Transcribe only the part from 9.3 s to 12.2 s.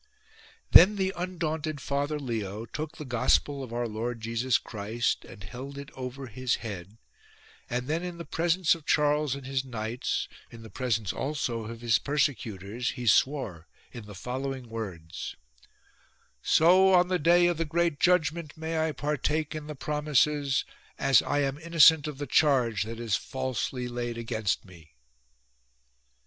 and his knights, in presence also of his